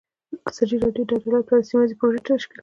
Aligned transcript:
ازادي 0.49 0.75
راډیو 0.83 1.05
د 1.09 1.11
عدالت 1.17 1.43
په 1.47 1.53
اړه 1.55 1.67
سیمه 1.69 1.81
ییزې 1.83 1.95
پروژې 1.99 2.21
تشریح 2.25 2.47
کړې. 2.51 2.59